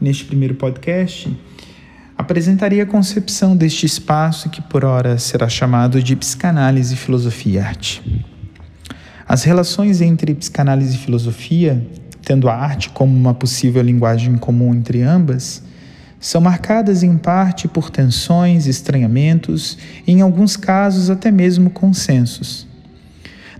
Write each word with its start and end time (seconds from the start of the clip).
neste 0.00 0.24
primeiro 0.24 0.54
podcast, 0.54 1.36
apresentaria 2.16 2.82
a 2.82 2.86
concepção 2.86 3.56
deste 3.56 3.84
espaço 3.84 4.48
que 4.48 4.62
por 4.62 4.84
ora 4.84 5.18
será 5.18 5.48
chamado 5.48 6.02
de 6.02 6.16
psicanálise, 6.16 6.96
filosofia 6.96 7.52
e 7.52 7.58
arte. 7.58 8.26
As 9.28 9.44
relações 9.44 10.00
entre 10.00 10.34
psicanálise 10.34 10.96
e 10.96 10.98
filosofia, 10.98 11.86
tendo 12.22 12.48
a 12.48 12.54
arte 12.54 12.90
como 12.90 13.14
uma 13.14 13.34
possível 13.34 13.82
linguagem 13.82 14.36
comum 14.36 14.74
entre 14.74 15.02
ambas, 15.02 15.62
são 16.18 16.40
marcadas 16.40 17.02
em 17.02 17.16
parte 17.16 17.66
por 17.66 17.90
tensões, 17.90 18.66
estranhamentos 18.66 19.78
e, 20.06 20.12
em 20.12 20.20
alguns 20.20 20.56
casos, 20.56 21.08
até 21.08 21.30
mesmo 21.30 21.70
consensos. 21.70 22.66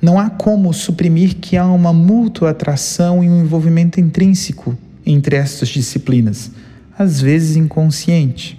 Não 0.00 0.18
há 0.18 0.30
como 0.30 0.72
suprimir 0.72 1.36
que 1.36 1.56
há 1.56 1.66
uma 1.66 1.92
mútua 1.92 2.50
atração 2.50 3.22
e 3.22 3.28
um 3.28 3.40
envolvimento 3.40 4.00
intrínseco 4.00 4.76
entre 5.08 5.36
estas 5.36 5.70
disciplinas, 5.70 6.50
às 6.96 7.20
vezes 7.20 7.56
inconsciente. 7.56 8.58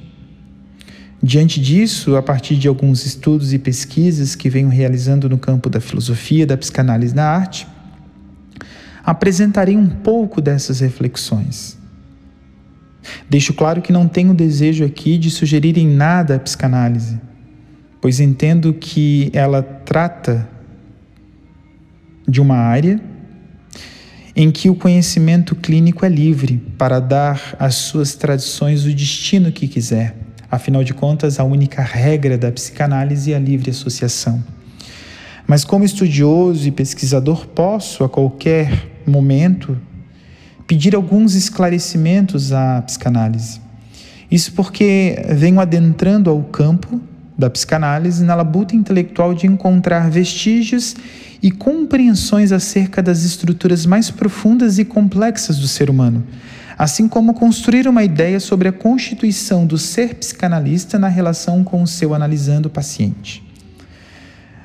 Diante 1.22 1.62
disso, 1.62 2.16
a 2.16 2.24
partir 2.24 2.56
de 2.56 2.68
alguns 2.68 3.06
estudos 3.06 3.54
e 3.54 3.60
pesquisas 3.60 4.36
que 4.36 4.50
venho 4.50 4.70
realizando 4.70 5.30
no 5.30 5.38
campo 5.38 5.70
da 5.70 5.80
filosofia, 5.80 6.48
da 6.48 6.58
psicanálise 6.58 7.14
da 7.14 7.30
arte, 7.30 7.68
apresentarei 9.06 9.78
um 9.78 9.88
pouco 9.88 10.42
dessas 10.42 10.80
reflexões. 10.80 11.78
Deixo 13.30 13.54
claro 13.54 13.82
que 13.82 13.94
não 13.94 14.08
tenho 14.08 14.34
desejo 14.34 14.84
aqui 14.86 15.18
de 15.18 15.30
sugerir 15.30 15.78
em 15.78 15.88
nada 15.88 16.36
a 16.36 16.40
psicanálise, 16.40 17.20
pois 18.02 18.20
entendo 18.20 18.74
que 18.74 19.30
ela 19.34 19.62
trata 19.62 20.48
de 22.28 22.42
uma 22.42 22.56
área 22.56 23.09
em 24.36 24.52
que 24.52 24.70
o 24.70 24.76
conhecimento 24.76 25.56
clínico 25.56 26.06
é 26.06 26.10
livre 26.10 26.58
para 26.78 27.00
dar 27.00 27.56
às 27.60 27.76
suas 27.76 28.16
tradições 28.16 28.86
o 28.86 28.94
destino 28.94 29.52
que 29.52 29.68
quiser. 29.68 30.16
Afinal 30.52 30.84
de 30.84 30.94
contas, 30.94 31.40
a 31.40 31.44
única 31.44 31.82
regra 31.82 32.38
da 32.38 32.52
psicanálise 32.52 33.34
é 33.34 33.36
a 33.36 33.40
livre 33.40 33.70
associação. 33.70 34.44
Mas, 35.46 35.64
como 35.64 35.84
estudioso 35.84 36.68
e 36.68 36.72
pesquisador, 36.72 37.48
posso, 37.48 38.04
a 38.04 38.10
qualquer 38.10 38.88
momento, 39.06 39.78
pedir 40.68 40.96
alguns 40.96 41.34
esclarecimentos 41.34 42.52
à 42.54 42.82
psicanálise. 42.84 43.60
Isso 44.30 44.54
porque 44.54 45.16
venho 45.30 45.60
adentrando 45.60 46.30
ao 46.30 46.44
campo 46.44 47.02
da 47.40 47.50
psicanálise 47.50 48.24
na 48.24 48.36
labuta 48.36 48.76
intelectual 48.76 49.34
de 49.34 49.48
encontrar 49.48 50.10
vestígios 50.10 50.96
e 51.42 51.50
compreensões 51.50 52.52
acerca 52.52 53.02
das 53.02 53.24
estruturas 53.24 53.86
mais 53.86 54.12
profundas 54.12 54.78
e 54.78 54.84
complexas 54.84 55.58
do 55.58 55.68
ser 55.68 55.90
humano, 55.90 56.28
assim 56.78 57.08
como 57.08 57.34
construir 57.34 57.88
uma 57.88 58.04
ideia 58.04 58.42
sobre 58.42 58.68
a 58.68 58.74
constituição 58.74 59.66
do 59.66 59.78
ser 59.78 60.16
psicanalista 60.16 61.00
na 61.00 61.08
relação 61.08 61.64
com 61.64 61.82
o 61.82 61.88
seu 61.88 62.14
analisando 62.14 62.70
paciente. 62.70 63.42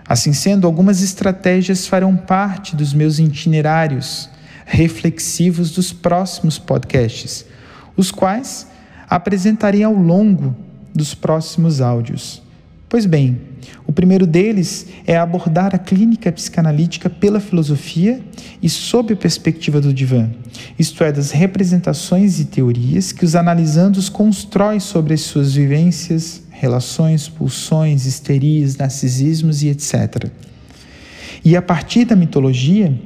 Assim 0.07 0.33
sendo, 0.33 0.67
algumas 0.67 1.01
estratégias 1.01 1.87
farão 1.87 2.17
parte 2.17 2.75
dos 2.75 2.93
meus 2.93 3.21
itinerários 3.21 4.29
reflexivos 4.67 5.71
dos 5.71 5.93
próximos 5.93 6.59
podcasts, 6.59 7.47
os 7.97 8.11
quais 8.11 8.67
apresentarei 9.09 9.85
ao 9.85 9.95
longo 9.95 10.57
dos 10.93 11.15
próximos 11.15 11.81
áudios. 11.81 12.44
Pois 12.95 13.07
bem, 13.07 13.37
o 13.89 13.93
primeiro 13.93 14.25
deles 14.25 14.87
é 15.05 15.17
abordar 15.17 15.75
a 15.75 15.79
clínica 15.79 16.31
psicanalítica 16.31 17.11
pela 17.11 17.41
filosofia 17.41 18.21
e 18.63 18.69
sob 18.69 19.13
a 19.13 19.17
perspectiva 19.17 19.81
do 19.81 19.93
divã, 19.93 20.31
isto 20.79 21.03
é, 21.03 21.11
das 21.11 21.33
representações 21.33 22.39
e 22.39 22.45
teorias 22.45 23.11
que 23.11 23.25
os 23.25 23.35
analisandos 23.35 24.09
constroem 24.09 24.79
sobre 24.79 25.13
as 25.13 25.23
suas 25.23 25.55
vivências, 25.55 26.45
relações, 26.51 27.29
pulsões, 27.29 28.07
histerias, 28.07 28.77
narcisismos 28.77 29.65
e 29.65 29.71
etc. 29.71 30.31
E 31.45 31.57
a 31.57 31.63
partir 31.63 32.05
da 32.05 32.15
mitologia, 32.15 32.97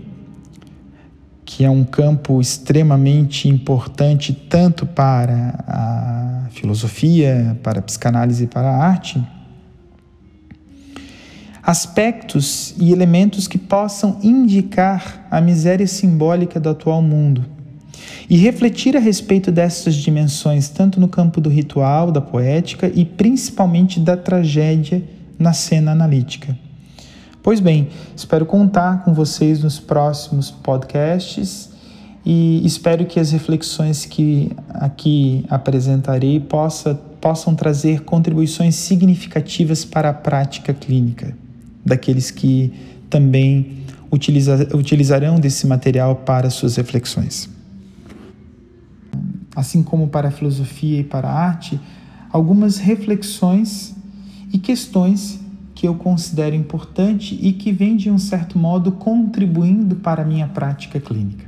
que 1.47 1.65
é 1.65 1.71
um 1.71 1.83
campo 1.83 2.43
extremamente 2.43 3.49
importante 3.49 4.35
tanto 4.51 4.85
para 4.85 5.65
a 5.67 6.49
filosofia, 6.51 7.59
para 7.63 7.79
a 7.79 7.83
psicanálise 7.83 8.45
e 8.45 8.47
para 8.47 8.69
a 8.69 8.85
arte, 8.85 9.19
aspectos 11.69 12.75
e 12.81 12.93
elementos 12.93 13.47
que 13.47 13.59
possam 13.59 14.19
indicar 14.23 15.27
a 15.31 15.39
miséria 15.39 15.87
simbólica 15.87 16.59
do 16.59 16.71
atual 16.71 17.03
mundo 17.03 17.45
e 18.31 18.39
refletir 18.39 18.97
a 18.97 18.99
respeito 18.99 19.53
dessas 19.53 19.95
dimensões, 19.95 20.71
tanto 20.71 20.99
no 20.99 21.09
campo 21.09 21.43
do 21.43 21.51
ritual, 21.51 22.11
da 22.11 22.23
poética 22.23 22.91
e 22.95 23.05
principalmente 23.05 24.01
da 24.01 24.17
tragédia 24.17 25.03
na 25.39 25.53
cena 25.53 25.93
analítica. 25.93 26.59
Pois 27.43 27.61
bem, 27.61 27.89
espero 28.17 28.47
contar 28.47 29.05
com 29.05 29.13
vocês 29.13 29.63
nos 29.63 29.79
próximos 29.79 30.51
podcasts 30.51 31.69
e 32.25 32.65
espero 32.65 33.05
que 33.05 33.21
as 33.21 33.31
reflexões 33.31 34.07
que 34.07 34.53
aqui 34.71 35.45
apresentarei 35.51 36.41
possa, 36.41 36.95
possam 37.21 37.55
trazer 37.55 38.05
contribuições 38.05 38.75
significativas 38.75 39.85
para 39.85 40.09
a 40.09 40.15
prática 40.15 40.73
clínica 40.73 41.37
daqueles 41.85 42.31
que 42.31 42.73
também 43.09 43.79
utiliza, 44.11 44.69
utilizarão 44.75 45.39
desse 45.39 45.67
material 45.67 46.17
para 46.17 46.51
suas 46.51 46.77
reflexões. 46.77 47.49
Assim 49.55 49.83
como 49.83 50.09
para 50.09 50.29
a 50.29 50.31
filosofia 50.31 51.01
e 51.01 51.05
para 51.05 51.29
a 51.29 51.33
arte, 51.33 51.81
algumas 52.31 52.79
reflexões 52.79 53.95
e 54.53 54.59
questões 54.59 55.41
que 55.75 55.87
eu 55.87 55.95
considero 55.95 56.55
importante 56.55 57.39
e 57.41 57.53
que 57.53 57.73
vem 57.73 57.97
de 57.97 58.11
um 58.11 58.19
certo 58.19 58.59
modo 58.59 58.93
contribuindo 58.93 59.97
para 59.97 60.23
a 60.23 60.25
minha 60.25 60.49
prática 60.49 61.01
clínica. 61.01 61.48